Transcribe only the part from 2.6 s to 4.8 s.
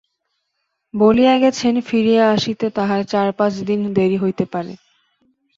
তাঁহার চার-পাঁচ দিন দেরি হইতে পারে।